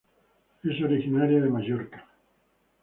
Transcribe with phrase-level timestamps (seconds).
[0.63, 2.07] Es originaria de Mallorca.